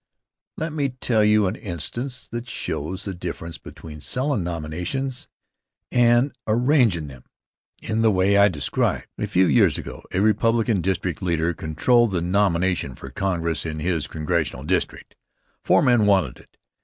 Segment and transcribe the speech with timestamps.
[0.57, 5.27] Let me tell you an instance that shows the difference between sellin' nominations
[5.91, 7.23] and arrangin' them
[7.83, 9.05] in the way I described.
[9.19, 14.07] A few years ago a Republican district leader controlled the nomination for Congress in his
[14.07, 15.13] Congressional district.
[15.63, 16.57] Four men wanted it.